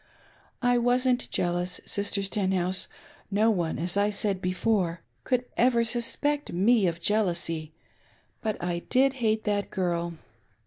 I 0.63 0.79
wasn't 0.79 1.29
jealous, 1.29 1.79
Sister 1.85 2.23
Stenhouse; 2.23 2.87
no 3.29 3.51
one— 3.51 3.77
as 3.77 3.95
I 3.97 4.09
said 4.09 4.41
before— 4.41 5.01
could 5.25 5.45
ever 5.57 5.83
suspect 5.83 6.51
me 6.51 6.87
of 6.87 6.99
jealousy, 6.99 7.71
but 8.41 8.57
I 8.63 8.79
did 8.79 9.13
hate 9.21 9.43
that 9.43 9.69
girl. 9.69 10.13